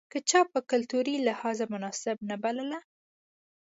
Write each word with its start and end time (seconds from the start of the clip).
که 0.11 0.19
چا 0.29 0.41
په 0.51 0.59
کلتوري 0.71 1.15
لحاظ 1.27 1.57
مناسبه 1.73 2.21
نه 2.29 2.35
بلله. 2.43 2.79